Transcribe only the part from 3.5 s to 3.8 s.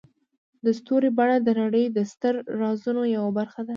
ده.